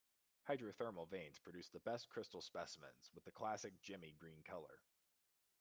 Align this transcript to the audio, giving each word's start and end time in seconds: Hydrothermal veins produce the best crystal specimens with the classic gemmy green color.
Hydrothermal 0.49 1.07
veins 1.09 1.37
produce 1.37 1.69
the 1.69 1.79
best 1.81 2.09
crystal 2.09 2.41
specimens 2.41 3.11
with 3.13 3.23
the 3.23 3.31
classic 3.31 3.79
gemmy 3.83 4.15
green 4.17 4.41
color. 4.41 4.79